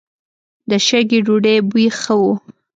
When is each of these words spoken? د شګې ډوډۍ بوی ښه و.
د 0.69 0.71
شګې 0.87 1.19
ډوډۍ 1.25 1.57
بوی 1.69 1.85
ښه 1.99 2.13
و. 2.21 2.23